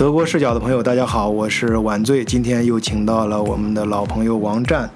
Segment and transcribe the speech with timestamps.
[0.00, 4.88] 德国视角的朋友，大家好，我是晚醉，今天又请到了我们的老朋友王战。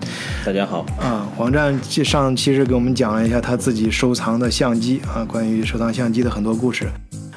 [0.46, 6.88] 大家好啊，王战上期是给我们讲了一下他自己收藏的相机啊，关于收藏相机的很多故事。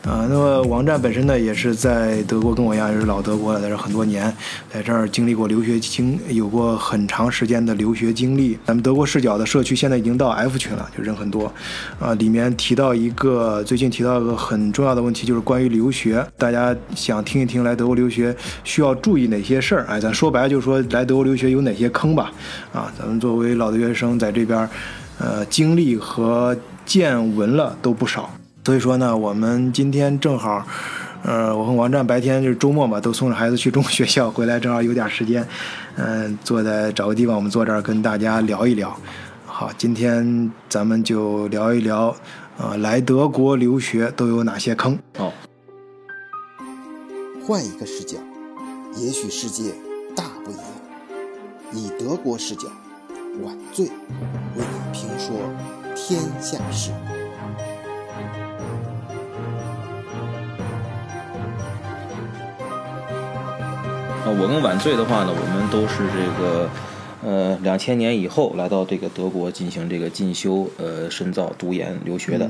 [0.07, 4.33] 啊，那么王战本身呢，也是在德国跟我一样，也是老德国了，在这很多年，
[4.71, 8.57] 在这儿经历过留学经，有过很长时间的留学经历。
[8.65, 11.51] 咱们德国视角的社区现在已经到 F 群了，就人很多。
[11.99, 18.33] 啊，里面提到一个最近提到一个很重要的问题，就是关于留学，大家想听一听来德国留学
[18.63, 19.85] 需要注意哪些事儿？
[19.89, 22.31] 哎，咱说白了就是说来德国留学有哪些坑吧？
[22.71, 24.69] 啊，咱们作为老留学生在这边，
[25.19, 26.55] 呃，经历和
[26.85, 28.36] 见闻了都不少。
[28.67, 30.61] 所以说呢，我们今天正好，
[31.23, 35.47] 呃，我和王战白天就是周末嘛，都送着孩子去中学校，回来正好有点时间，
[35.95, 38.93] 嗯，坐在找个地方，我们坐这儿跟大家聊一聊。
[39.45, 42.13] 好，今天咱们就聊一聊，
[42.57, 44.99] 呃，来德国留学都有哪些坑？
[45.17, 45.31] 好，
[47.47, 48.17] 换一个视角，
[48.97, 49.71] 也许世界
[50.13, 50.65] 大不一样。
[51.71, 52.67] 以德国视角，
[53.45, 53.91] 晚醉为
[54.57, 55.37] 你评说
[55.95, 56.91] 天下事。
[64.29, 66.69] 我跟晚醉的话呢，我们都是这个，
[67.23, 72.49] 呃，两千年以后来到这个德国进行这个进修、呃深造、读研、留学的。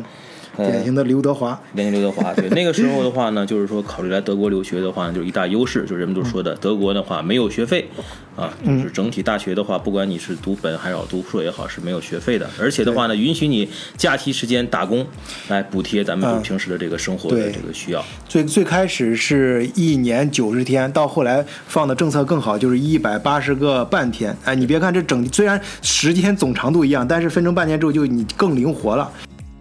[0.57, 2.33] 典型的刘德华，典型刘德华。
[2.33, 7.87] 对， 那个时候的话呢，就是说考虑来德国留学的话呢，就是一大优势，就是人们都说的，德国的话没有学费，
[8.35, 15.05] 啊，就是整体大学的话，不管你是读本还是读硕也好，是没有学费的，而且的话呢，允许你假期时间打工
[15.47, 18.03] 来补贴咱们平时的这个生活的这个需要。
[18.27, 24.35] 最最开始是一年九十天，到后来放的政策更好，就是一百八十个半天。
[24.43, 29.11] 哎，你别看这整，虽然时间总长度一样，但是分成半天之后，就你更灵活了。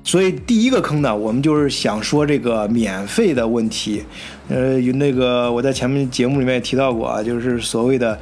[0.06, 4.04] 所以第一个坑呢，我们就是想说这个免费的问题，
[4.48, 8.16] 呃，有那个我在前面节目里面也提到过啊，就是所谓的，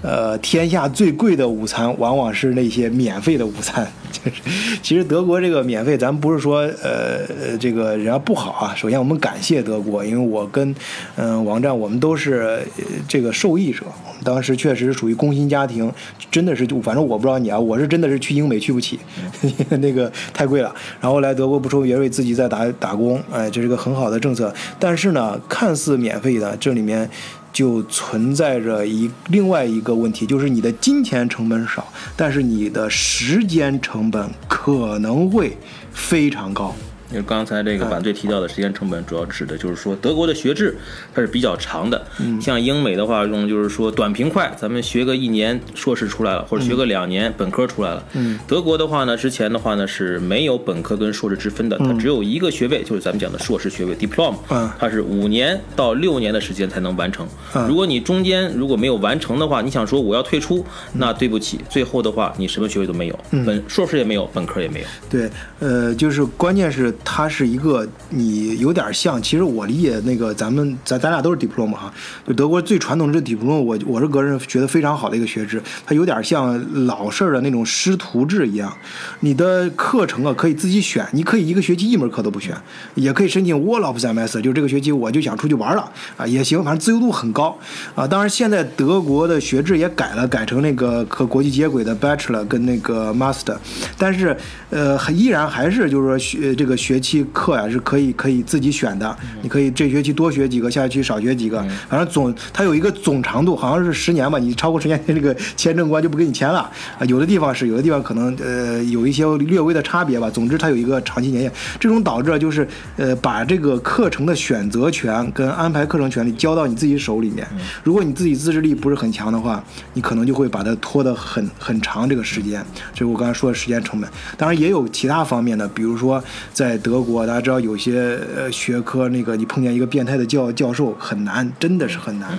[0.00, 3.84] 呃，天下最贵的午餐往往是那些免费的午餐。
[4.80, 8.74] 其实德国这个免费，咱不是说呃这个人家不好啊。
[8.76, 10.72] 首先我们感谢德国，因为我跟
[11.16, 12.60] 嗯王战我们都是
[13.08, 13.84] 这个受益者。
[14.24, 15.92] 当时确实是属于工薪家庭，
[16.30, 18.98] 真的是就反正我不知道你啊，我是真的是去英美去不起，
[19.80, 20.74] 那个太贵了。
[21.00, 24.52] 然后来德国不愁也为自己在打打工，哎，这是个很好的政策。
[24.80, 27.08] 但是呢，看似免费的，这里面。
[27.54, 31.86] 就存在着一另外一个问题，就是你的金钱成本少，
[32.16, 35.56] 但是你的时间成本可能会
[35.92, 36.74] 非常高。
[37.14, 40.76] 因为刚才这个反对提到的时间成本，主要指的就是说德国的学制
[41.14, 42.04] 它是比较长的。
[42.42, 48.04] 像英美的话，用就是说短平快，咱们学个一年硕士出来了，或者学个两年本科出来了。
[48.14, 54.34] 嗯德国的话呢，之前的话呢是没有本科跟硕士之分的，它只有一个学位，就是咱们讲的硕士学位 diploma。
[54.76, 57.24] 它是五年到六年的时间才能完成。
[57.68, 64.86] 如果你中间如果没有完成的话，你想说我要退出，那对不起，最后的话你什么学位都没有，本硕士也没有，本科也没有。
[65.08, 65.30] 对，
[65.60, 66.92] 呃，就是关键是。
[67.04, 71.92] 它是一个，你有点像，其实我理解那个咱们咱咱俩都是 diploma 哈，
[72.26, 78.72] 就德国最传统的 diploma，我我是个人觉得非常好的一个学制，它有点像老式的那种师徒制一样，
[79.20, 82.56] 你的课程啊可以自己选，你可以一个学期一门课都不选，
[82.94, 87.58] 也可以申请 w a l l o p semester，就这个学期我就想出去玩了啊也行，反正自由度很高
[87.94, 88.06] 啊。
[88.06, 93.56] 当然现在德国的学制也改了，改成那个和国际接轨的 bachelor 跟那个 master，
[93.98, 94.36] 但是
[94.70, 96.74] 呃依然还是就是说学这个。
[96.84, 104.38] 学期课呀是可以可以自己选的，你可以这学期多学几个，下学期少学几个，反正总它有一个总长度，好像是十年吧。
[104.38, 106.60] 你超过十年，这个签证官就不给你签了
[106.98, 107.04] 啊。
[107.06, 110.30] 有的地方是，有的地方可能呃有一些略微的差别吧。
[110.30, 112.66] 总之它有一个长期年限，这种导致就是
[112.96, 117.46] 呃把这个课程的选择权跟安排课程权利交到你自己手里面。
[117.82, 119.62] 如果你自己自制力不是很强的话，
[119.92, 122.64] 你可能就会把它拖得很很长这个时间。
[122.92, 124.10] 就是我刚才说的时间成本。
[124.36, 126.22] 当然也有其他方面的，比如说
[126.52, 132.30] 在德国，大家知道有些呃学科，那个你碰见一个变态的教教授很难，真的是很难，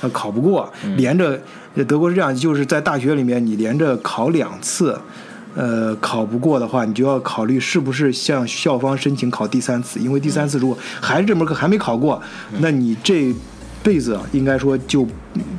[0.00, 1.40] 他考不过，连着
[1.86, 4.98] 德国是这样，就是在大学里面你连着考两次，
[5.54, 12.20] 呃考不过的话，你就要考虑是不是向校方申请考第三次，因为第三次如果还是这门课还没考过，
[12.60, 13.34] 那你这
[13.82, 15.06] 辈子应该说就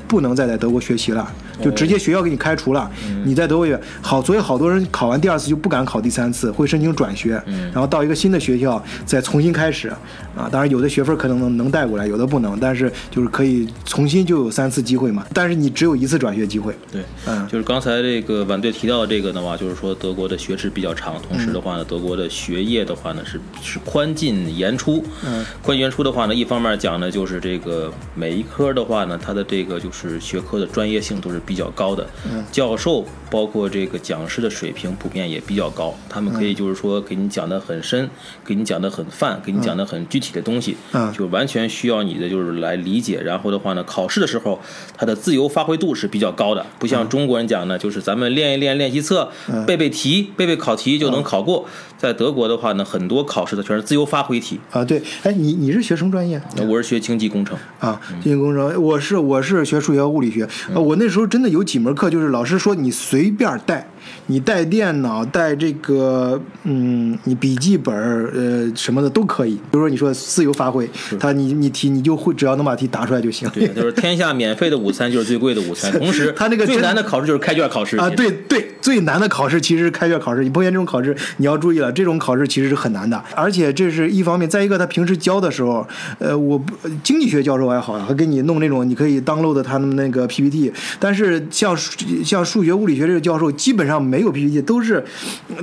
[0.08, 1.32] 不能再在德国学习了。
[1.62, 2.90] 就直接学校给你开除了。
[3.24, 7.42] 你在德国学好，所以好多人考完第二次就不敢考第三次，会申请转学，
[7.72, 9.92] 然后到一个新的学校再重新开始。
[10.36, 15.26] 啊，当然有的学分可能能能带过来，有的不能，但是就是可以重新就有三次机会嘛。
[15.34, 16.76] 但是你只有一次转学机会。
[16.92, 25.02] 对，嗯就是刚才这个晚队提到的这个的话，就是说德国的学制比较长，同时的话呢，德国的学业的话呢是是宽进严出。
[25.26, 32.44] 嗯，宽进严出的话呢，一方面讲呢，就是这个每一科的话呢，它的这个就是学科的专业性都是比较高的，嗯。
[32.52, 38.10] 教授包括这个讲师的水平普遍也比较高，他们可以就是说给你讲的很深，
[38.44, 41.12] 给你讲的很泛，给你讲的很具体的东西，嗯。
[41.14, 43.22] 就完全需要你的就是来理解。
[43.22, 44.60] 然后的话呢，考试的时候
[44.98, 49.30] 它的自由发挥度是比较高的，不像中国人讲呢，就是咱们练一练练习册，
[49.68, 51.66] 背背题，背背考题就能考过。
[52.06, 54.60] 在德国的话呢，很多考试的全是自由发挥题。
[54.70, 56.40] 啊，对，哎，你你是学什么专业？
[56.70, 60.48] 我是学经济工程，啊，经济工程，我是我是学数学和物理学。
[60.72, 63.90] 呃，我那时候真的有几门课，就是老师说你随便带，
[64.28, 69.54] 你带电脑，带这个，嗯，你笔记本儿，呃，什么的都可以。
[69.56, 73.50] 比如说你说自由发挥，他你你题你就会，只要能把题答出来就行。
[73.50, 75.92] 对，就是天下免费的午餐就是最贵的午餐。
[75.98, 80.44] 同时，他那个最难的考试就是开卷考试啊，对对，最难的考试其实是开卷考试。
[80.44, 83.22] 你碰见这种考试，你要注意了，这种考试其实是很难的。
[83.36, 85.88] 而且这是一方面，再一个他平时教的时候，
[86.20, 86.74] 呃，我不
[87.04, 91.76] 经济学教授还好，他给你弄那种你可以 download 他们那个 PPT，但是像
[92.24, 95.04] 像数学、物理学这个教授基本上没有 PPT，都是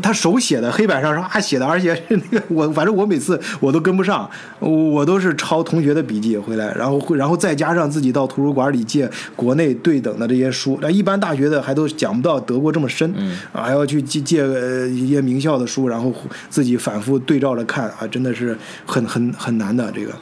[0.02, 13.12] 他手写的，黑板上唰写的，而且是那个我反正我每次我都跟不上，我都是抄同学的笔记回来，然后会然后再加上自己到图书馆里借国内对等的这些书，那一般大学的还都讲不到德国这么深，
[13.52, 16.12] 还要去借借呃一些名校的书，然后
[16.49, 18.56] 自己反复对照着看啊，真的是
[18.87, 20.12] 很很很难的这个，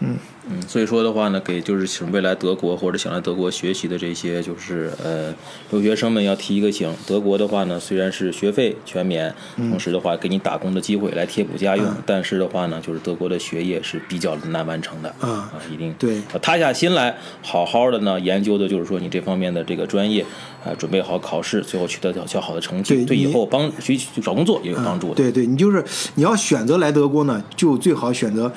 [0.00, 0.16] 嗯。
[0.48, 5.34] 嗯，所以说的话呢，给就是想未来德国或者想来德国学习的这些就是呃
[5.70, 20.24] 留学生们要提一个醒，德国的话呢，虽然是学费全免，嗯同时的话给你打工的机会来贴补家用，但是的话呢，就是德国的学业是比较难完成的啊啊一定对要塌下心来，好好的呢研究的就是说你这方面的这个专业
[20.64, 25.14] 啊、准备好考试，最后取得较较好的成绩，对对以后帮学习找工作也有帮助的。
[25.14, 25.84] 对对，你就是
[26.14, 28.52] 你要选择来德国呢，就最好选择。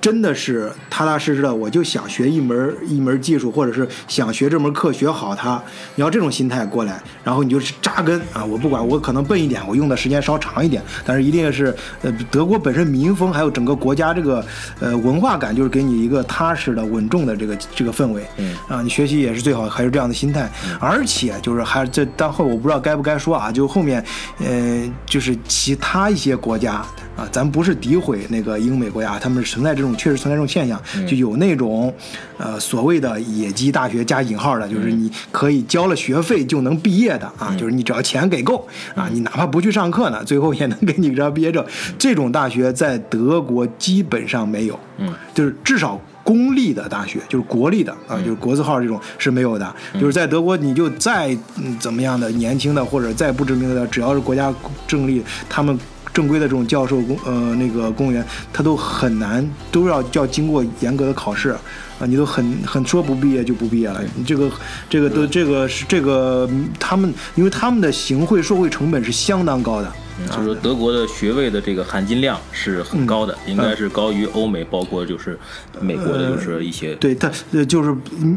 [0.00, 5.62] 真的是踏踏实实的，我就想学一门一门技术，或者是想学这门课学好它。
[5.94, 8.44] 你要这种心态过来，然后你就是扎根啊！
[8.44, 14.44] 我不管，我可能笨一点，我用的时间稍长一点，但是一定是呃，德国本身民风还有整个国家这个
[14.80, 18.24] 呃文化感，就是给你一个踏实的、稳重的这个这个氛围。
[18.36, 24.04] 嗯啊，你学习也是最好还是这样的心态，而且就是还这但后我不知道该不该说啊，就后面
[24.38, 26.74] 呃就是其他一些国家
[27.16, 31.92] 啊，咱不是诋毁那个英美国家，他们存在这种确实存在这种现象，就有那种
[32.36, 41.64] 呃所谓的野鸡大学加引号的，就是你可以交了学费就能毕业的啊，就是你只要钱给够啊，你哪怕不去上课呢，最后也能给你一张毕业证。
[41.98, 46.00] 这种大学在德国基本上没有，嗯，就是至少。
[46.24, 49.74] 公立的大学就是国立的啊，就是国字号这种是没有的。
[49.94, 54.54] 就是在德国，你就再嗯怎么样的年轻的或者再不知名的，只要是国家
[54.86, 55.78] 政立，他们
[56.12, 64.00] 正规的这种教授公呃那个公务员，他都很难都要要经过严格的考试啊，你都很很说不毕业就不毕业了。
[64.16, 64.50] 你这个
[64.88, 69.92] 这个都这个是这个嗯他们，因为他们的行贿受贿成本是相当高的。
[70.32, 75.38] 就是说德国的学位的这个含金量是很高的，应该是高于欧美，包括就是
[75.80, 76.92] 美国的，就是一些。
[76.96, 78.36] 对它呃就是嗯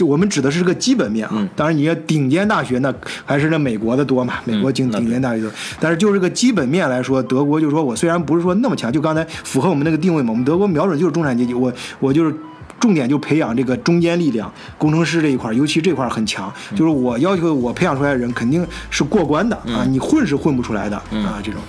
[0.00, 2.90] 这我们指的是个基本面啊，当然你要顶尖大学那
[3.26, 12.34] 还是那美国的多嘛，美国顶顶尖大学多，但是就是这个基本面来说，德国就是说我虽然不是说那么强，就刚才符合我们那个定位嘛，我们德国瞄准就是中产阶级，我我就是。
[12.78, 16.50] 重点就培养这个中间力量，工程师这一块儿，尤其这块儿很强。
[16.74, 21.60] 就是我要求我培养出来的人肯定是过关的啊，你混是混不出来的啊，这种。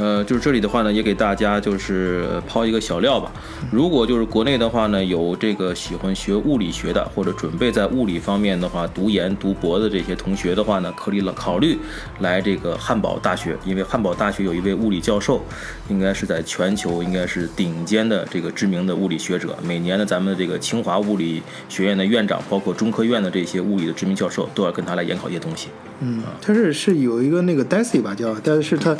[0.00, 3.30] 呃，就是这里的话呢，也给大家就是抛一个小料吧。
[3.70, 11.78] 如果就是国内的话呢，有这个喜欢学物理学的，或者准备在物理方面的话读研读博的这些同学的话呢，可以了考虑
[12.20, 15.42] 来这个汉堡大学，因为汉堡大学有一位物理教授，
[15.90, 19.54] 应该是在全球应该是顶尖的这个知名的物理学者。
[19.62, 25.68] 每年呢，咱们的这个清华物理学院的院长，包括中科院的这些物理的知名教授，都要跟他来研考一些东西。
[26.00, 28.96] 嗯，他是是有一个那个 Daisy 吧，叫，但是他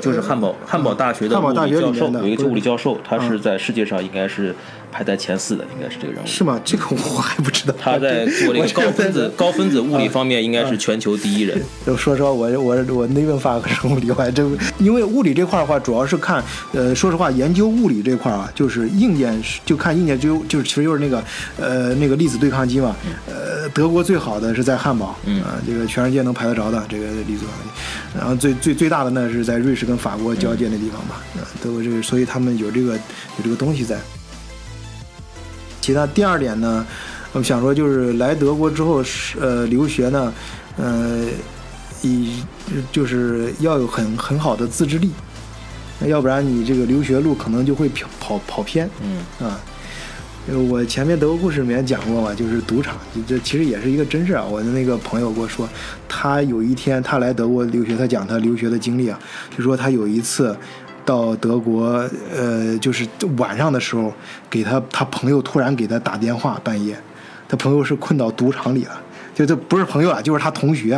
[0.00, 3.28] 就是汉堡汉堡大学的物汉堡大理教授，学里面的有一个物理教授，他嗯。
[3.28, 4.54] 是在世界上应该是
[4.94, 6.26] 排在前四的，应该是这个人物。
[6.26, 6.60] 是吗？
[6.64, 7.74] 这个我还不知道。
[7.80, 11.60] 他在做这个高分子高分子物理方面，应嗯该是全球第一人。
[11.84, 16.40] 就说实话，我我我那份发和生物理我还真因为物理这块儿的话，主要是看，
[16.72, 21.24] 呃，说实话，研究物理这块儿啊，就是硬件是就看硬件就就是其实就是那个
[21.60, 22.94] 呃那个粒子对抗机嘛，
[23.26, 27.70] 呃呃德国最好的是在汉堡，嗯啊，这个全世界能排得着的这个粒子对抗机
[28.16, 33.98] 然后最最最大的呢是在瑞士跟法国交界那地方吧，啊，德国这个，所以他们有这个有这个东西在。
[35.84, 36.86] 其他第二点呢，
[37.34, 40.32] 我想说就是来德国之后是呃留学呢，
[40.78, 41.26] 呃，
[42.00, 42.42] 以
[42.90, 45.10] 就是要有很很好的自制力，
[46.06, 48.88] 要不然你这个留学路可能就会跑跑跑偏。
[49.02, 49.60] 嗯啊，
[50.48, 54.42] 呃我前面德国故事里面讲过嘛，就是赌场，这其实也是一个真事啊。
[54.42, 55.68] 我的那个朋友跟我说，
[56.08, 59.20] 他有一天他来德国留学，他讲他留学的经历啊，
[59.54, 60.56] 就说他有一次
[61.04, 63.06] 到德国，呃，就是
[63.38, 64.12] 晚上的时候，
[64.48, 66.96] 给他他朋友突然给他打电话，半夜，
[67.48, 69.00] 他朋友是困到赌场里了。
[69.34, 70.90] 就这不是朋友了，就是他同学，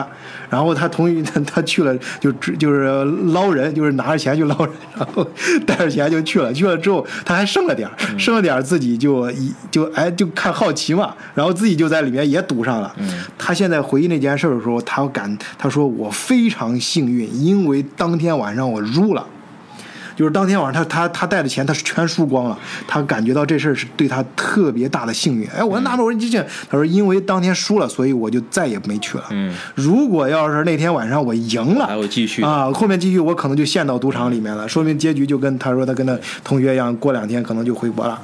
[0.50, 5.26] 然后他同学他他去了就就是捞人，就是拿着钱去捞人，然后
[5.66, 12.94] 带着钱就去了，去了之后他还剩了点儿，剩了点儿自己就一就哎就看好奇嘛，然后自己就在里面也赌上了。
[13.38, 19.26] 他现在回忆那件事的时候，他感他说我非常幸运，因为当天晚上我入了。
[20.16, 22.58] 就是当天晚上他他他带的钱他是全输光了，
[22.88, 25.46] 他感觉到这事儿是对他特别大的幸运。
[25.48, 29.24] 哎，我纳闷，我说你这，他说因为当天输了，所以我就再也没去了。
[29.30, 38.18] 嗯，如果要是那天晚上我赢了，还会继续啊，后面继续我可能就陷到赌场里面了，说明结局就跟他说他跟他同学一样，过两天可能就回国了。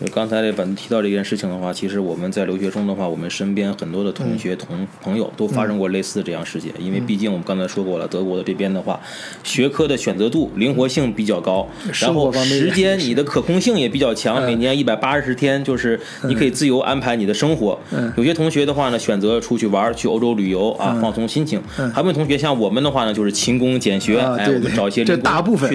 [0.00, 6.72] 就刚才这本提到这件事情的话，其实我们在留学中的话，我们身边很多的同学、同朋友都发生过类似的这样事件。
[6.78, 9.00] 因为毕竟我们刚才说过了，德国的这边的话，
[9.42, 11.66] 学科的选择度、灵活性比较高，
[12.00, 17.76] 然后时间你的可控性也比较强，每年一百八十天，就是你可以自由安排你的生活。
[17.90, 18.12] 嗯。
[18.16, 21.60] 有些同学的话呢，选择出去玩，去欧洲旅游啊，放松心情；
[21.92, 24.54] 还有同学像我们的话呢，就是勤工俭学，哎，啊对对。
[24.54, 25.68] 我们找一些这大部分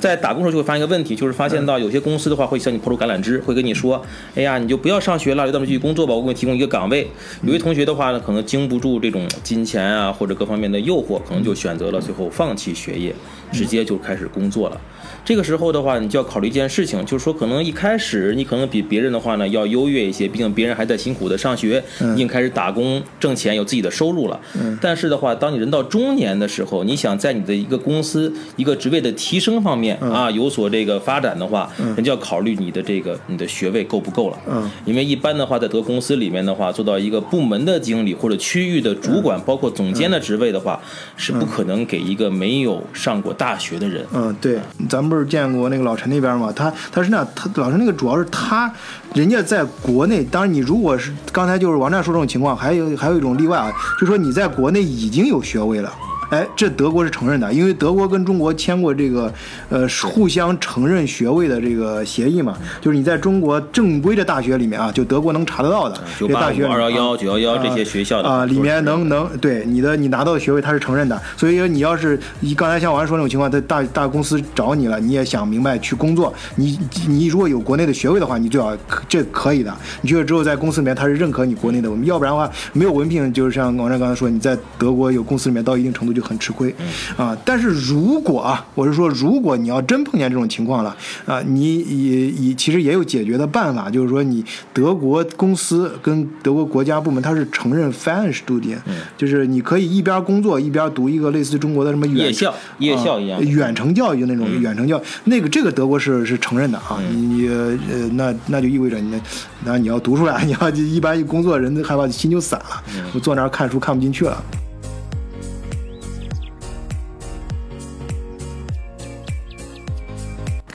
[0.00, 4.00] 在打工的时候就会发现一个问题，就是发现到有些公司的话会向你抛出橄榄枝，会跟你说，
[4.34, 7.08] 哎呀，你就不要上学了，留在那边继续工作吧，我给你提供一个岗位。
[7.42, 13.14] 有些同学的话呢，可能经不住这种金钱啊或者各方面的诱惑，可能就选择了最后放弃学业，
[13.52, 14.80] 直接就开始工作了。
[15.26, 22.14] 这个时候的话，你就要考虑一件事情，就是说可能一开始你可能比别人的话呢要优越一些，毕竟别人还在辛苦的上学，嗯。
[22.14, 24.40] 已经开始打工挣钱，有自己的收入了。
[24.80, 30.12] 但是的话，当你人到中年的时候，你想在你的一个公司一个职位的提升方面嗯。
[30.12, 34.38] 啊有所这个发展的话，人就要考虑你的这个你的学位够不够了。
[34.48, 34.70] 嗯。
[34.84, 40.80] 因为一般的话，在德公司里面的话，做到一个部门的经理或者区域的主管，包括总监的职位的话，
[41.16, 44.06] 是不可能给一个没有上过大学的人。
[44.14, 46.52] 嗯，对，咱们不是见过那个老陈那边嘛？
[46.54, 48.70] 他他是那样，他老陈那个主要是他，
[49.14, 55.92] 人家在国内，当然你如果是刚才就是王战说这种情况，还有还有一种例外啊，就说你在国内已经有学位了。
[56.30, 59.32] 哎，这德国是承认的，因为德国跟中国签过这个，
[59.68, 78.76] 呃，互相承认学位的这个协议嘛，就是你在中国正规的大学里面啊，就德国能查得到的，九八五、这大学二幺幺、啊九幺幺这些学校的啊、里面能能对你的你拿到的学位他是承认的，所以你要是你刚才像王安说那种情况，在大大公司找你了，你也想明白去工作，你你如果有国内的学位的话，你最好
[79.08, 86.74] 这可以的，你去了之后在公司里面他是认可你国内的要不然的话没有文凭，就是像王战刚才说，你在德国有公司里面到一定程度就很吃亏，
[87.16, 90.96] 啊，但是如果啊，我是说如果你要真碰见这种情况了
[91.26, 98.78] 啊，你也也其实也有解决的办法，就是说你德国公司跟德国国家部门它是承认 Fernstudium，、
[99.16, 107.76] 就是你可以一边工作一边读一个类似中国的什么远夜校夜校一样啊远程教育那种远程教育，那个这个德国是是承认的啊，你你呃
[108.12, 109.20] 那那就意味着你
[109.64, 112.82] 那你要读出来， 你要一般一工作人害怕心就散了，
[113.12, 114.42] 我坐那儿看书看不进去了。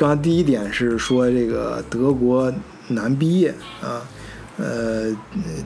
[0.01, 2.51] 刚刚第一点是说这个德国
[2.87, 3.53] 难毕业
[3.83, 4.01] 啊，
[4.57, 5.15] 呃，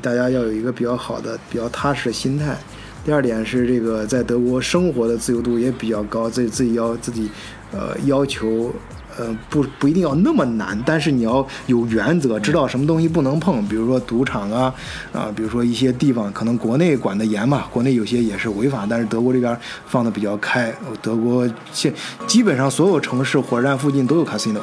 [0.01, 2.57] 大家要有一个比较好的、比较踏实的心态。
[3.05, 7.29] 第二点是这个在德国生活的自由度也比较高，自己自己要自己
[7.71, 8.73] 呃要求。
[9.17, 14.73] 呃，不不一定要那么难，但是你要有原则，知道什么东西不能碰，比如说赌场啊，
[15.13, 19.57] 啊，比如说一些地方可能国内管得严嘛，国内有些也是违法，但是德国这边
[19.87, 20.73] 放的比较开。
[21.01, 21.93] 德国现
[22.27, 24.59] 基本上所有城市火车站附近都有 casino。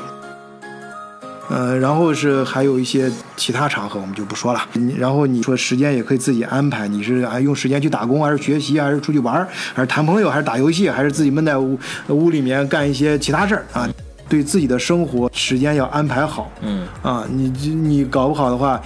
[1.49, 4.61] 呃，然后是还有一些其他场合我们就不说了。
[4.97, 11.79] 然后你说时间也可以自己安排，你是啊用时间去打工，还是学习，还是出去玩，还是谈朋友，还是打游戏，还是自己闷在屋
[12.09, 13.87] 屋里面干一些其他事儿啊？
[14.33, 16.51] 对自己的生活时间要安排好。
[16.63, 18.81] 嗯啊，你你搞不好的话，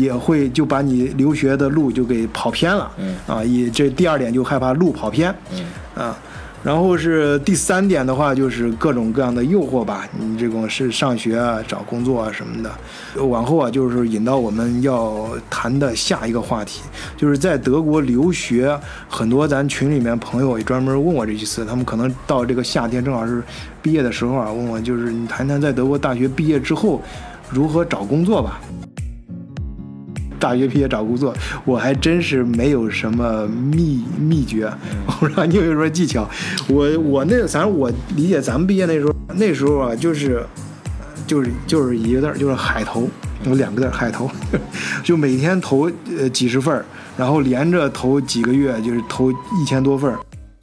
[0.00, 2.90] 也会就把你留学的路就给跑偏了。
[2.96, 5.34] 嗯啊，也这第二点就害怕路跑偏。
[5.52, 6.16] 嗯啊，
[6.62, 10.06] 然后是第三点的话，就是各种各样的诱惑吧。
[10.18, 12.70] 你这种是上学啊、找工作啊什么的。
[13.24, 16.82] 往后啊，就是引到我们要谈的下一个话题，
[17.16, 18.78] 就是在德国留学。
[19.08, 23.42] 很多咱群里面朋友也专门问我这几次，他们可能到这个夏天正好是
[23.80, 27.00] 毕业的时候啊，问我就是你谈谈在德国大学毕业之后
[27.48, 28.60] 如何找工作吧。
[30.40, 31.32] 大学毕业找工作，
[31.64, 34.72] 我还真是没有什么秘秘诀。
[35.06, 36.28] 我不知道你有没有什么技巧。
[36.66, 40.42] 我我那反正我理解，咱们毕业那时候那时候啊，就是
[41.26, 43.06] 就是就是一个字儿，就是海投，
[43.44, 44.28] 有两个字儿海投，
[45.04, 46.84] 就每天投呃几十份儿，
[47.16, 50.18] 然后连着投几个月，就是投一千多份儿。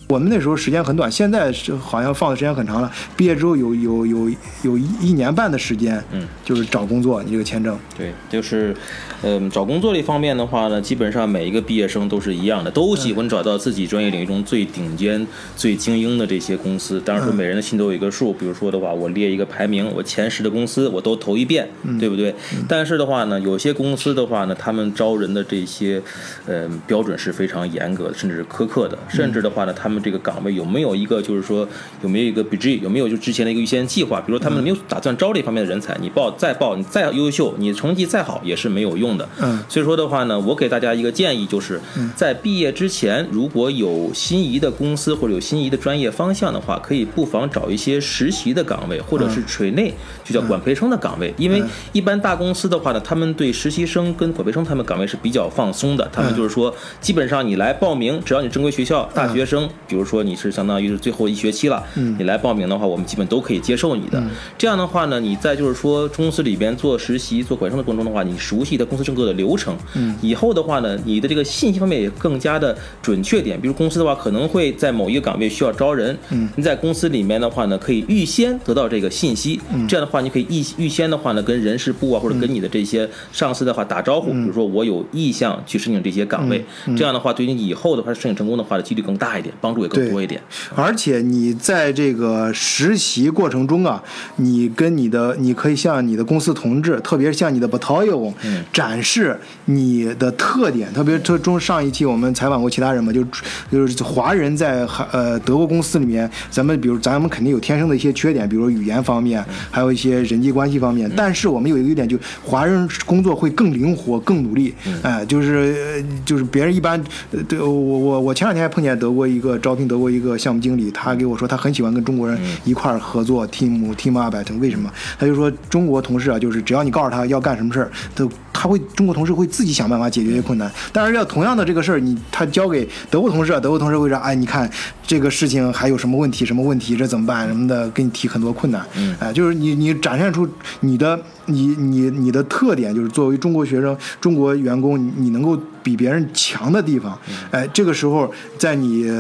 [0.07, 2.89] 我们那时候时间很短，现在是好像放的时间很长了。
[3.17, 4.29] 毕业之后有有有
[4.61, 7.77] 有一年半的时间，嗯，就是找工作，你这个签证。
[7.97, 8.73] 对，就是，
[9.21, 17.01] 嗯，找工作这方面的话呢，基本上每一个毕业生都是一样的，都喜欢找到自己专业领域中最顶尖、最精英的这些公司。
[17.01, 21.67] 当然说每人的心都有一个数，比如说的话，我列一个排名，我前十的公司我都投一遍，
[21.99, 22.33] 对不对？
[22.65, 26.01] 但是的话呢，有些公司的话呢，他们招人的这些，
[26.45, 31.67] 嗯，标准是非常严格的，甚至是苛刻的，甚至的话呢，他们这个岗位有没有一个就是说
[32.01, 34.19] 有没有一个 budget，有没有就之前的一个预先计划？
[34.21, 39.27] 比如说他们没有打算招这方面的人才，你报再报，你再优秀，你成绩再好也是没有用的。
[39.39, 41.79] 嗯，所以说的话呢，我给大家一个建议，就是
[42.15, 51.33] 在毕业之前，如果有心仪的公司或者有心仪的专业方向的话，可以不妨找一些实习的岗位，或者是垂内就叫管培生的岗位。
[51.37, 51.61] 因为
[51.91, 61.83] 一般大公司的话呢，他们对实习生跟管培生他们岗位是比较放松的，他们就是说，基本上你来报名，只要你正规学校大学生，比如说你是相当于是最后一学期了，
[62.17, 64.21] 你来报名的话，我们基本都可以接受你的。
[64.57, 69.75] 这样的话呢，你在就是说公司里边做实习、做管培生的过程中的话，你熟悉的公司整个的流程，
[70.21, 73.59] 以后的话呢，你的这个信息方面也更加的准确点。
[73.59, 76.17] 比如公司的话，可能会在某一个岗位需要招人，
[76.55, 86.63] 你在公司里面的话呢，可以预先得到这个信息，这样的话你可以预预先的话呢，跟人事部啊或者跟你的这些上司的话打招呼，比如说我有意向去申请这些岗位，
[86.97, 90.41] 这样的话对于你以后的话申请成功的话的几率更大一点，帮助也更多一点。
[90.75, 94.03] 而且你在这个实习过程中啊，
[94.37, 98.33] 你跟你的你可以向你的公司同志，特别是向你的 battalion
[98.73, 100.91] 展示你的特点。
[100.91, 103.23] 特别这中上一期我们采访过其他人嘛，就
[103.71, 111.09] 就是华人在呃德国公司里面，咱们比如咱们肯定有天生的一些缺点，比如语言方面，还有一些人际关系方面。
[111.15, 114.73] 但是我们有一个优点，就华人工作会更灵活、更努力。
[115.03, 117.01] 哎，就是就是别人一般，
[117.47, 124.33] 对我我我前两天还碰见德国一个招聘德国一个项目经理，他给我说他很喜欢跟中国人一块儿合作，team team up。
[124.61, 124.89] 为什么？
[125.19, 130.71] 他就说中国同事啊，就是只要你告诉他要干什么事儿，都他会中国同事会自己想办法解决困难。
[130.93, 134.71] 但是要同样的这个事儿，你他交给德国同事，德国同事会说，哎，你看
[135.05, 136.45] 这个事情还有什么问题？
[136.45, 136.95] 什么问题？
[136.95, 137.45] 这怎么办？
[137.45, 138.85] 什么的，给你提很多困难。
[139.19, 140.47] 哎，就是你你展现出
[140.79, 147.19] 你的你你你的特点，就是作为中国学生、中国员工，你能够比别人强的地方。
[147.51, 149.11] 哎，这个时候在你。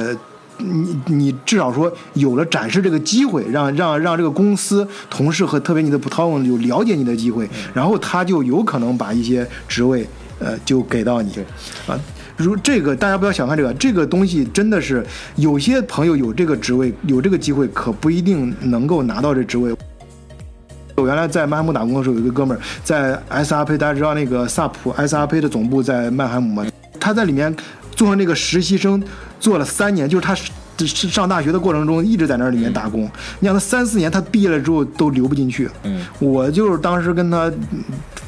[0.57, 10.07] 你你至少说有了展示这个机会，让让让这个公司同事和特别你的 p t o n 有了解你的机会，然后他就有可能把一些职位
[10.39, 11.31] 呃就给到你，
[11.87, 11.99] 啊，
[12.35, 19.75] 如这个大家不要小看这个，这个东西真的是有些朋友有这个职位有这个机会，可不一定能够拿到这职位。
[20.95, 26.65] 我原来在曼海姆打工的时候，有一个哥们儿在 SRP，大家知道那个萨普 SRP 的总部在曼海姆吗？
[26.99, 27.55] 他在里面
[27.91, 29.03] 做那个实习生。
[29.39, 30.35] 做了三年，就是他
[30.85, 33.09] 上大学的过程中一直在那里面打工。
[33.39, 35.67] 你想他三四年，他毕业了之后都留不进去。
[35.83, 37.51] 嗯，我就是当时跟他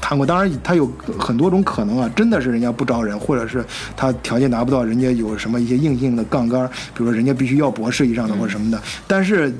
[0.01, 3.63] 谈过，当然他有很多种可能啊，真的是人家不招人，或者是
[3.95, 8.81] 他条件达不到，人家有什么一些硬性的杠杆，比如说人家必须要博士以上的或者什么的。
[9.05, 9.53] 但是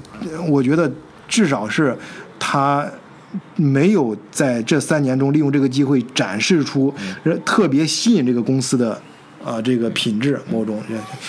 [0.48, 0.92] 我觉得
[1.28, 1.96] 至少是
[2.40, 2.88] 他
[3.56, 6.92] 没有在这三年中利用这个机会展示出
[7.46, 9.00] 特别吸引这个公司的。
[9.44, 10.82] 啊，这个品质某种，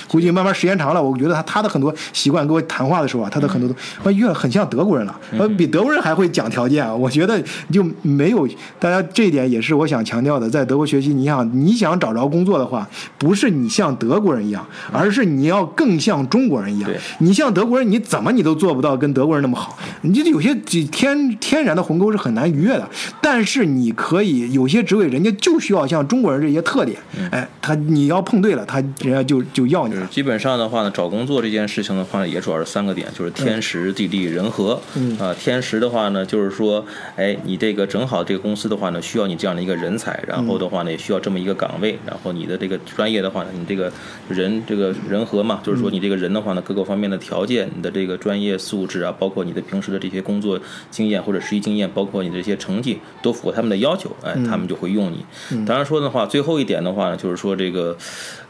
[0.09, 3.71] 估计慢慢时间长了，我觉得他他的很多习惯跟我谈话的时候啊，他的很多
[4.03, 6.95] 都越很像德国人了，呃，比德国人还会讲条件啊。
[6.95, 16.91] 我觉得就没有大家这一点也是我想强调的，在德国学习，你想你想找着工作的话，不是你像德国人一样，而是你要更像中国人一样。
[17.21, 22.89] 你像德国人，你怎么你都做不到跟德国人那么好，你就有些天天然的鸿沟是很难逾越的。
[23.23, 26.99] 但是你可以有些职位，人家就需要像中国人这些特点，
[27.31, 28.00] 哎，他你。
[28.01, 30.07] 你要碰对了，他人家就就要你了。
[30.07, 34.81] 基本上的话呢，找工作这件事情的话呢，也主要是三个点，就是天时、地利、人和。
[34.97, 36.83] 嗯啊，天时的话呢，就是说，
[37.17, 43.93] 哎，你这个正好这个公司的话呢，需要你这样的一个人才，然后的话呢，也需要这么一个岗位，然后你的这个专业的话呢，你这个
[44.29, 50.59] 人这个人和嘛，就是说你这个人的话呢，各个方面的条件，你的这个专业素质啊，包括你的平时的这些工作
[50.91, 55.23] 经验或者实习经验，包括你这些成绩，都符合他们的要求，哎，他们就会用你。
[55.67, 57.90] 当然说的话，最后一点的话呢，就是说这个，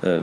[0.00, 0.20] 呃，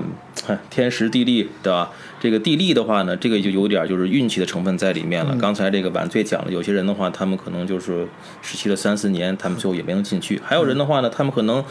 [0.70, 1.92] 天时地利，对吧？
[2.20, 5.36] 这个地利的话呢，这个就有点就是运气的成分在里面了。
[5.38, 8.08] 刚才这个晚醉讲了，有些人的话，他们可能就是
[8.42, 11.64] 实习了三四年，他们最后也没能进去；还有人的话呢，他们可能。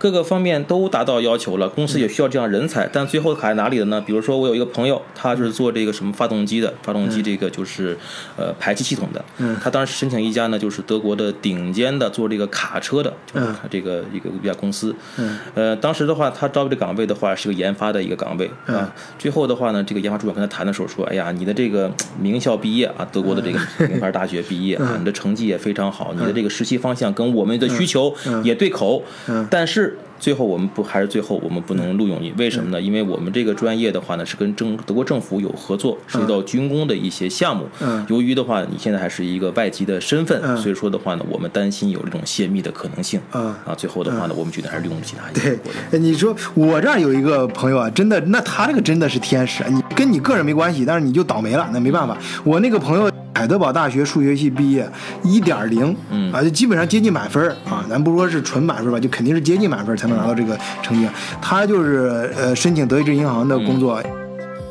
[0.00, 4.00] 各个方面都达到要求了，公司也需要这样人才，但最后卡在哪里了呢？
[4.00, 7.94] 比如说，我有一个朋友，他是做这个什么发动机的，发动机这个就是
[8.38, 9.22] 呃排气系统的。
[9.36, 14.96] 嗯他当时申请一家呢，就是德国的顶尖的做这个卡车的，就是嗯这个一个一家公司。
[15.18, 18.94] 嗯呃，当时的话，他招这岗位的话是个研发的一个岗位嗯啊。
[19.18, 32.32] 最后的话呢，这个研发主管跟他谈的时候说：“哎呀，你的这个名校毕业啊，德国的这个名牌大学毕业啊，你的成绩也非常好，你的这个实习方向跟我们的需求也对口，嗯但是。”最后我们不还是最后我们不能录用你？
[32.36, 32.80] 为什么呢？
[32.80, 37.66] 因为我们这个专业的话呢是跟政德国政府有合作，涉及到军工的一些项目。
[37.80, 43.20] 嗯由于的话你现在还是一个外籍的身份，嗯所以说的话呢，我们担心有这种泄密的可能性。
[43.32, 45.58] 嗯啊，最后的话呢，我们决定还是利用其他一些
[45.90, 52.16] 对你说我这儿有一个朋友啊，真的，那他这个真的是天使，你跟你个人没关系，但是你就倒霉了，那没办法。
[52.44, 54.88] 我那个朋友海德堡大学数学系毕业，
[55.22, 61.08] 一点零，嗯啊，就基本上接近满分儿啊，咱不说是纯满分吧，就肯定是接近满分才能拿到这个成绩。
[61.40, 64.02] 他就是呃申请德意志银行的工作。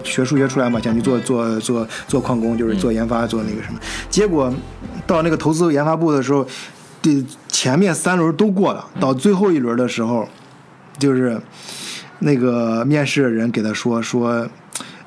[0.01, 3.77] 学数学出来嘛，想去做做做做矿工，就是做研发，做那个什么。
[4.09, 4.51] 结果
[5.05, 6.47] 到那个投资研发部的时候，
[7.01, 10.27] 这前面三轮都过了，到最后一轮的时候，
[10.97, 11.39] 就是
[12.19, 14.47] 那个面试的人给他说说。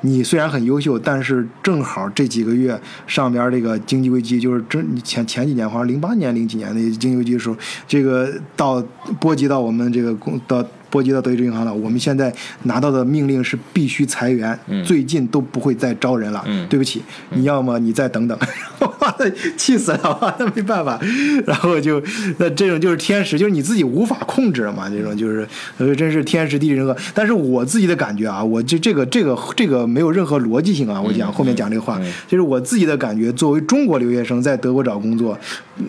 [0.02, 7.56] 你虽然很优秀，但是正好这几个月上边这个经济危机，就是真前前几年，好像零八年、零几年的经济危机的时候，
[7.88, 8.82] 这个到
[9.20, 11.72] 波及到我们这个公到波及到德意志银行了。
[11.72, 12.32] 我们现在
[12.64, 16.44] 拿到的命令是必须裁员，嗯最近都不会再招人了。
[16.46, 18.38] 嗯对不起，你要么你再等等。
[19.56, 20.36] 气死了！
[20.38, 21.00] 那没办法。
[21.46, 22.02] 然后就
[22.38, 24.88] 那这种就是天时，就是你自己无法控制了嘛。
[24.90, 25.46] 这种就是
[25.78, 26.94] 呃，真是天时地利人和。
[27.14, 31.00] 但是我自己的感觉啊，我这这个这个这个没有任何逻辑性啊。
[31.00, 33.32] 我讲后面讲这个话，就是我自己的感觉。
[33.32, 35.38] 作为中国留学生在德国找工作，
[35.78, 35.84] 呃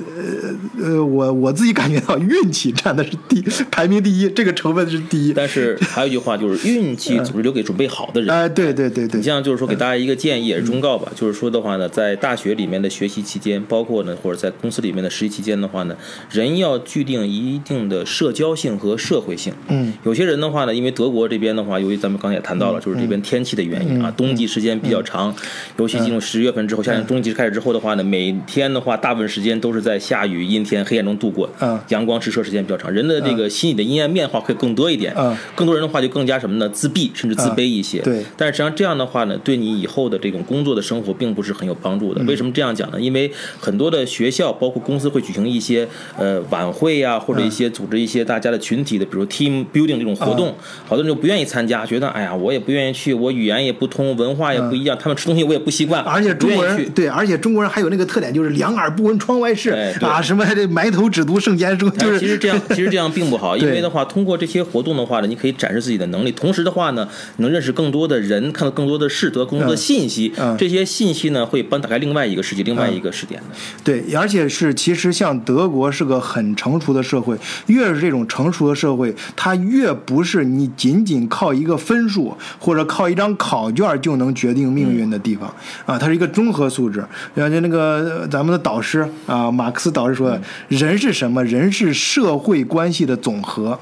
[0.82, 5.34] 呃，我我自己感觉到运气占的是第排名第一，这个成分是第一。
[5.34, 8.29] 但是还有一句话就是运气总是留给准备好的人。
[8.29, 11.12] 哎、对对对对你，像就是说，给大家一个建议，也是忠告吧。
[11.15, 15.95] 就是说的话呢，在大学里面的学习期间，包括呢，或者在公司里面的实习期间的话呢，
[16.32, 19.53] 人要具定一定的社交性和社会性。
[19.67, 25.34] 嗯，有些人的话呢，因为德国这边的话，由于咱们刚才也谈到了，就是这边天气的原因啊，冬季时间比较长，
[25.77, 31.49] 尤其进入十月份之后，夏天冬季开始之后的话呢，每天的话大部分时间都是在下雨、阴天、黑暗中度过。
[31.60, 35.13] 嗯阳光直射时间比较长，人的这个心理的阴暗面化会更多一点。
[35.17, 36.67] 嗯更多人的话就更加什么呢？
[36.69, 38.00] 自闭甚至自卑一些。
[38.02, 42.22] 对但是实际上这样的话呢，对你以后的这种工作的生活并不是很有帮助的。
[42.24, 43.00] 为什么这样讲呢？
[43.00, 59.69] 因为很多的学校包括公司会举行一些呃晚会呀、或者一些组织一些大家的群体的，比如 team building 这种活动，好多人就不愿意参加，觉得哎呀，我也不愿意去，我语言也不通，文化也不一样，他们吃东西我也不习惯，而且中国人对，而且中国人还有那个特点，就是两耳不闻窗外事
[60.02, 67.08] 啊，什么还得埋头只读圣贤书，就是哎其实这样，其实这样并不好， 因为的话，通过这些活动的话呢，你可以展示自己的能力，同时的话呢，
[67.38, 70.34] 能认识更多的人，看到更多的事，得到更多的信息。
[70.40, 73.48] 嗯这些信息呢，会帮打开另外一个世界，另外一个视点的。
[73.84, 85.54] 对，而且是其实像德国是个很成熟的社会，越是这种成熟的社会，它越不是你仅仅靠一个分数或者靠一张考卷就能决定命运的地方、
[85.86, 87.06] 啊，它是一个综合素质。
[87.36, 91.44] 然后就那个呃咱们的导师啊，马克思导师说的，人是什么？
[91.44, 93.78] 人是社会关系的总和。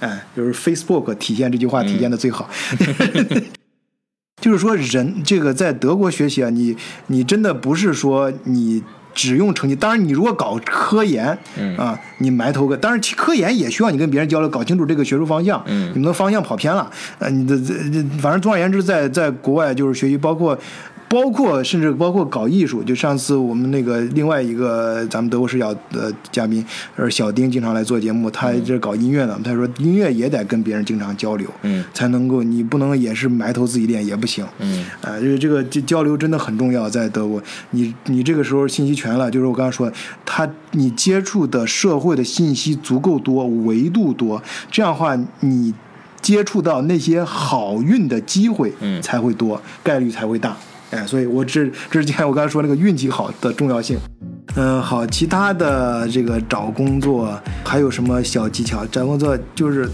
[0.00, 2.48] 哎，就是 Facebook 体现这句话体现的最好。
[4.42, 6.76] 就是说人这个在德国学习啊，你
[7.06, 8.82] 你真的不是说你
[9.14, 20.58] 只用成绩，当然你如果搞科研，嗯啊，你埋头个，当然科研也需要你跟别人交流，搞清楚这个学术方向，嗯你们的方向跑偏了，呃，你的这这反正总而言之在，在国外就是学习，包括。
[21.14, 31.84] 包括甚至包括搞艺术，就上次我们那个另外一个咱们德国视角的嘉宾，呃，小丁经常来做节目，他这搞音乐的，他说音乐也得跟别人经常交流，嗯。
[31.94, 34.84] 才能够，你不能也是埋头自己练也不行，嗯。
[35.02, 39.92] 啊，就是这个这交流真的很重要，在德国，你你这个时候信息全了，就是我刚刚说，
[40.26, 45.72] 他你接触的社会的信息足够多，维度多，这样的话你
[46.20, 49.00] 接触到那些好运的机会嗯。
[49.00, 50.56] 才会多，概率才会大。
[50.94, 53.98] 哎，所以我这之前我刚才说那个运气好的重要性。
[54.54, 58.86] 嗯，好，其他的这个找工作还有什么小技巧？
[58.86, 59.88] 找工作就是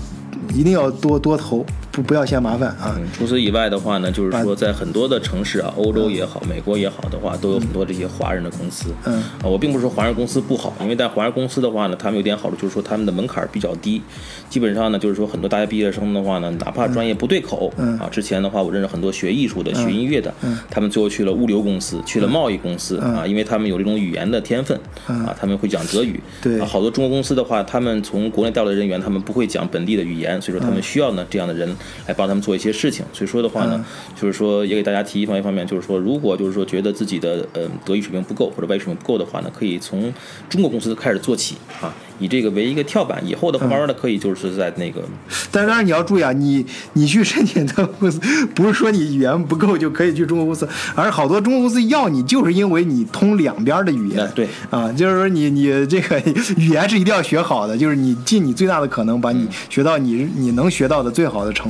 [0.54, 2.94] 一定要多多投，不不要嫌麻烦啊。
[2.96, 8.94] 嗯，除此以外的话呢，就是说在很多的城市啊，欧洲也好，美国也好的话，都有很多这些华人的公司。
[9.04, 9.14] 嗯。
[9.14, 14.00] 啊，我并不是说华人公司不好，因为在华人公司的话呢，他们有点好处，就是说他们的门槛比较低，
[14.48, 17.98] 基本上呢，就是说很多大学毕业生的话呢，哪怕专业不对口，嗯。
[17.98, 20.32] 啊，之前的话我认识很多学艺术的、学音乐的，
[20.70, 26.20] 他们最后去了物流公司，去了贸易公司啊，因为他们有这种语言的天分啊，他们会讲德语。
[26.40, 26.60] 对。
[26.60, 31.68] 啊，好多中国公司的话，他们从国内调来的人员，他们不会讲本地的语言，所以说他们需要呢这样的人
[32.06, 33.04] 来帮他们做一些事情。
[33.12, 33.84] 所以说的话呢，
[34.20, 40.12] 就是说也给大家提一方一方面，就是说如果就是说觉得自己的呃德语水平不够或者外语水平不够的话呢，可以从
[40.48, 45.02] 中国公司开始做起啊，以这个为一个跳板，以后的话慢慢的可以就是在那个
[45.50, 48.20] 但是当然你要注意啊，你你去申请德国公司，
[48.54, 54.24] 不是说你语言不够就可以去中国公司，而是好多中国公司要你，就是因为你通两边的语言。
[54.24, 54.48] 哎对。
[54.70, 56.20] 啊，就是说你你这个
[56.56, 61.69] 语言是一定要学好的，就是你尽你最大的可能把你学到你你能学到的最好的程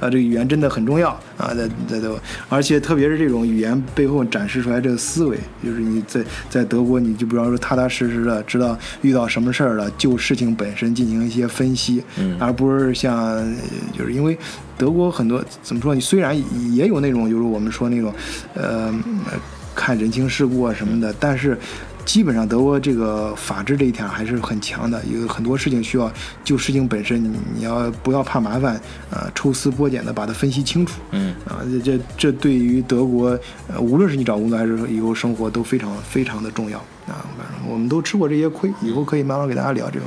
[0.00, 13.54] 啊，这个语言真的很重要啊，在在德国，而且特别是这种语言背后展示出来这个思维，就是你在在德国你就比方说踏踏实实的知道遇到什么事儿了，就事情本身进行一些分析，嗯而不是像呃
[13.96, 14.36] 就是因为
[14.76, 16.36] 德国很多怎么说，你虽然
[16.74, 18.12] 也有那种就是我们说那种
[18.54, 18.94] 呃
[19.74, 21.58] 看人情世故啊什么的，但是。
[22.04, 26.12] 基本上德国这个法治这一条还是很强的，有很多事情需要
[26.44, 33.38] 就事情本身，你你要不要怕麻烦，呃，抽丝剥茧的把它分析清楚，嗯啊，这这这对于德国，
[33.68, 37.24] 呃，无论是你找工作还是以后生活都非常非常的重要啊。
[37.36, 40.04] 反正我们都吃过这些亏，以后可以慢慢给大家聊这个。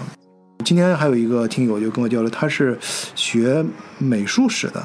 [0.64, 2.78] 今天还有一个听友就跟我交流，他是
[3.16, 3.64] 学
[3.98, 4.84] 美术史的，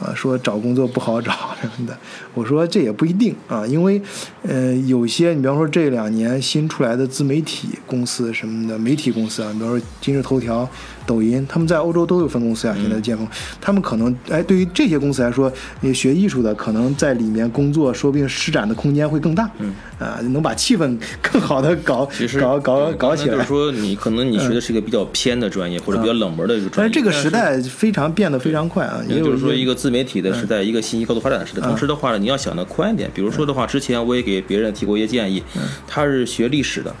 [0.00, 1.96] 啊，说找工作不好找什么的。
[2.34, 4.00] 我说这也不一定啊，因为
[4.42, 10.68] 呃，有些你比方说这两年新出来的自媒体公司什么的媒体公司啊，比方说今日头条、
[11.10, 13.26] 抖音，他们在欧洲都有分公司啊，现在建峰，
[13.60, 23.48] 他们可能哎，对于这些公司来说，你学艺术的可能在里面工作，说不定施展的空间会更大，嗯，啊，能把气氛更好的搞搞搞搞起来就是。
[23.48, 31.60] 说你可能你学的是一个比较偏的专业或者比较冷门的一个专业，但是这个时代非常变得非常快啊，也就是说，一个个自媒体的时代，一个信息高度发展的时代。
[31.62, 33.10] 同时的话呢，你要想的宽一点。
[33.14, 35.42] 比如说的话，之前我也给别人提过一些建议，
[35.86, 36.94] 他是学历史的，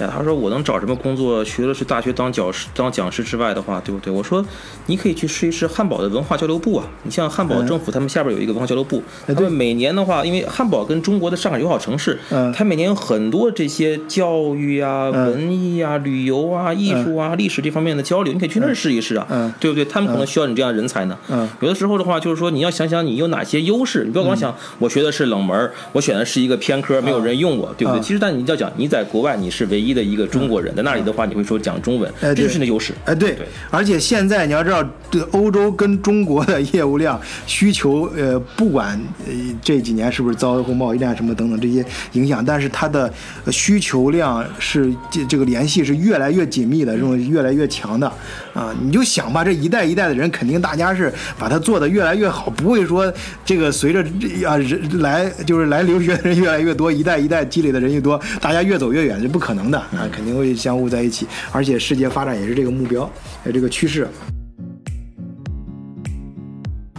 [0.00, 1.44] 哎，他说我能找什么工作？
[1.44, 4.12] 学的是大学当讲师、当讲师之外的话，对不对？
[4.12, 4.44] 我说
[4.86, 6.86] 你可以去试一试汉堡的文化交流部啊。
[7.04, 19.84] 你像汉堡政府，他们下边有一个文化交流部，他们每年的话，因为汉堡跟中国的上海友好城市，嗯它每年有很多这些教育啊、文艺啊、旅游啊、艺术啊、历史这方面的交流，你可以去那儿试一试啊，嗯对不对？
[19.84, 21.16] 他们可能需要你这样的人才呢。
[21.30, 28.00] 嗯有的时候的话，就是说你要想想你有哪些优势，你不要光想我学的是冷门儿，我选的是一个偏科，没有人用我，对不对？
[28.00, 32.92] 嗯其实但你要讲你在国外你是唯一的一个中国人，在那里的话你会说讲中文，哎这就是你的优势。
[33.04, 33.36] 哎，对，
[33.70, 43.12] 而且现在你要知道，对欧洲跟中国的业务量需求，呃，不管呃这几年是不是遭贸易战什么等等这些影响，但是它的
[43.50, 48.10] 需求量是这这个联系是越来越紧密的，这种越来越强的。
[48.54, 53.12] 啊，你就想吧，这一代一代的人肯定大家是把它做得越来越好，不会说
[53.44, 54.00] 这个随着
[54.48, 63.10] 啊人来就是来留学的人越来越多，一代一代积累的人越多，大家越走越远，这不可能的啊，肯定会相互在一起，而且世界发展也是这个目标，
[63.44, 64.08] 呃，这个趋势。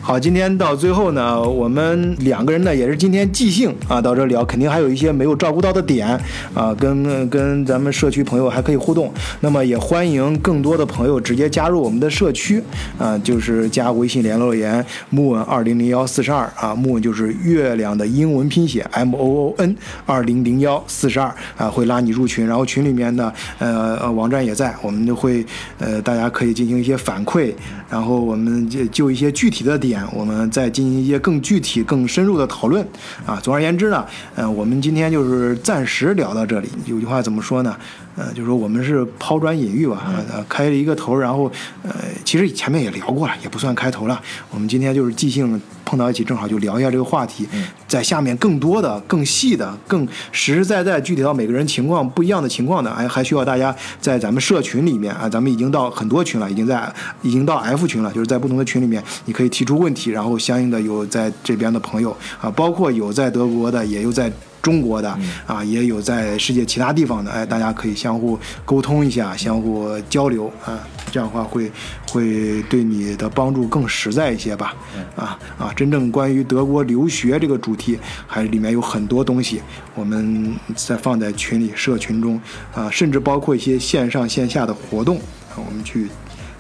[0.06, 6.08] 好，今天到最后呢，我们两个人呢也是今天即兴啊到这聊，肯定还有一些没有照顾到的点
[6.54, 9.12] 啊，跟跟咱们社区朋友还可以互动。
[9.40, 12.62] 那么也欢迎更多的朋友直接加入我们的社区
[13.00, 25.44] 啊，就是加微信联络员木文二零零幺四十二啊木文就是月亮的英文拼写 m o o n 二零零幺四十二啊，会拉你入群，然后群里面呢呃呃网站也在，我们就会
[25.80, 27.52] 呃大家可以进行一些反馈，
[27.90, 29.95] 然后我们就就一些具体的点。
[30.12, 32.86] 我们再进行一些更具体、更深入的讨论
[33.26, 33.40] 啊。
[33.42, 34.06] 总而言之呢，
[34.36, 36.70] 呃，我们今天就是暂时聊到这里。
[36.86, 37.76] 有句话怎么说呢？
[38.16, 41.52] 呃，就是说我们是抛砖引玉吧，呃，开了一个头，然后
[41.84, 44.22] 呃，其实前面也聊过了，也不算开头了。
[44.50, 47.46] 我们今天就是即兴碰到一起，正好就聊一下这个话题，
[47.88, 56.90] 在下面更多的、更细的、更实实在在、具体到每个人情况不一样的情况呢，还还需要大家在咱们社群里面啊，咱们已经到很多群了，已经在
[57.22, 64.32] 已经到 F 群了，就是在不同的群里面，你可以提出问题，然后相应的有在这边的朋友啊，包括有在德国的，也有在。
[64.66, 70.80] 中国的啊，也有在世界其他地方的，哎，大家可以相互沟通一下，相互交流啊，
[71.12, 71.72] 这样的话会
[72.12, 74.74] 会对你的帮助更实在一些吧。
[75.16, 79.62] 啊啊，真正关于德国留学这个主题，还里面有很多东西，
[79.94, 82.42] 我们再放在群里社群中
[82.74, 85.18] 啊，甚至包括一些线上线下的活动
[85.52, 86.08] 啊，我们去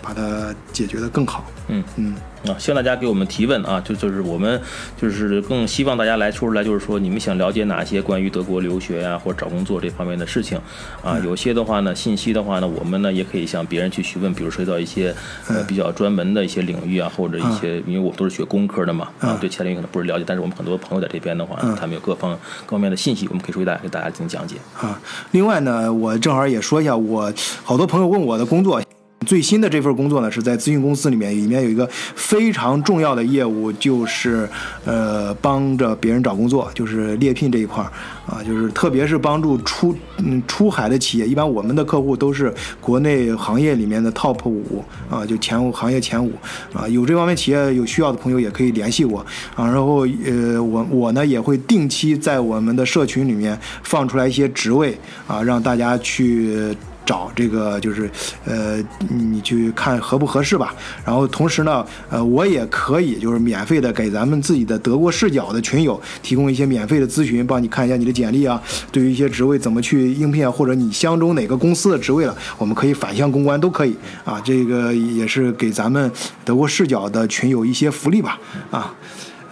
[0.06, 1.44] 把它解决的更好。
[1.68, 2.16] 嗯嗯。
[2.46, 4.62] 啊，希望大家给我们提问啊，就就是我们
[5.02, 10.56] 就是更希望大家来说出来，就是说你们想了解哪些关于德国留学呀或者找工作这方面的事情
[11.04, 11.18] 啊？
[11.26, 15.12] 有些的话呢，信息的话呢，我们呢也可以向别人去询问，比如涉及到一些
[15.48, 22.38] 呃比较专门的一些领域啊，或者一些，因为我们都是学工科的嘛啊，对其他领域可能不是了解，但是我们很多朋友在这边的话，他们有各方
[22.68, 25.02] 各方面的信息，我们可以说给大家给大家进行讲解啊。
[25.32, 28.80] 另外呢，我正好也说一下，我好多朋友问我的工作。
[29.26, 34.48] 最新的这份工作呢，是在咨询公司里面，里面有一个非常重要的业务，就是
[34.86, 37.90] 呃帮着别人找工作，就是猎聘这一块儿
[38.28, 46.32] 啊，就是特别是帮助出嗯出海的企业，一般我们的客户都是国内行业里面的 top 五啊，就前五行业前五
[46.72, 49.26] 啊，有这方面企业有需要的朋友也可以联系我
[49.56, 56.76] 啊，然后呃我我呢也会定期在我们的社群里面放出来一些职位啊，让大家去。
[57.06, 58.10] 找这个就是，
[58.46, 60.74] 呃，你去看合不合适吧。
[61.06, 74.42] 然后同时呢，呃，我也可以就是免费的给咱们自己的德国视角的群友提供一些免费的咨询，帮你看一下你的简历啊，对于一些职位怎么去应聘啊，或者你相中哪个公司的职位了，我们可以反向公关都可以啊。
[74.44, 76.12] 这个也是给咱们
[76.44, 78.40] 德国视角的群友一些福利吧，
[78.72, 78.94] 啊。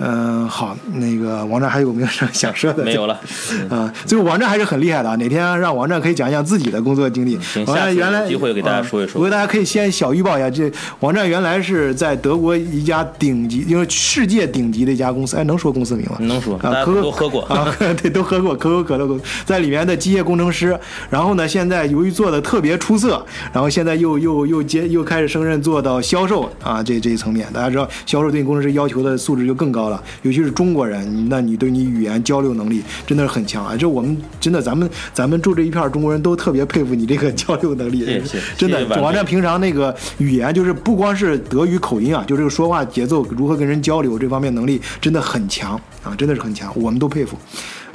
[0.06, 2.84] 嗯，好，那个王战还有没有什么想说的？
[2.84, 3.18] 没有了。
[3.72, 5.16] 啊，最后王战还是很厉害的啊！
[5.16, 7.40] 哪天让王战可以讲一讲自己的工作经历。
[7.66, 9.22] 王战原来机会给大家说一说。
[9.22, 15.38] 我给大家可以先小预报一下，这王战原来是在德国一家顶级，因为世界顶级的一家公司。
[15.38, 16.18] 哎，能说公司名吗？
[16.20, 16.56] 能说。
[16.58, 20.78] 啊，可都喝过啊， 对，都喝过可口可乐公司，在里面的机械工程师。
[21.10, 29.93] 然后呢，现在由于做的特别出色，然后现在又又又接又开始升任做到销售啊，这这一层面，大家知道销售对工程师要求的素质就更高了，
[30.24, 30.74] 尤其是中。
[30.74, 33.78] 国人，那你对你语言交流能力真的是很强啊！
[33.78, 38.04] 就我们真的，咱们咱们住这一片中国人都特别佩服你这个 交流能力，
[38.58, 38.84] 真的。
[39.00, 47.38] 王战平常那个语言就是不光是德语口音啊，就这个说话节奏，如何跟人交流这方面能力真的很强啊，真的是很强，我们都佩服。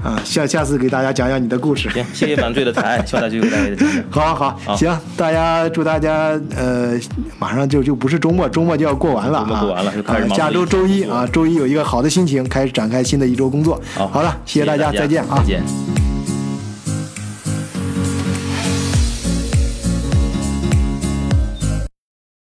[0.03, 1.89] 啊，下下次给大家讲讲你的故事。
[1.91, 4.05] 行，谢谢反对的台， 希望大家给大家讲讲。
[4.11, 6.99] 好，好，行，大家祝大家呃，
[7.39, 13.81] 马上就就不是周末，周末就要过完了啊，过完了就开始下周周一啊，周一有一个好的心情，开始展开新的一周工作。
[13.95, 16.08] 好，好了，谢谢大家，再见啊，再见。